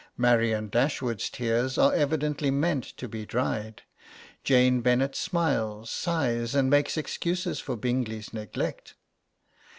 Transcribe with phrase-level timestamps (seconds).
[0.17, 3.83] Marianne Dashwood's tears are evidently meant to be dried.
[4.43, 8.95] Jane Bennet smiles, sighs and makes excuses for Bingley's neglect.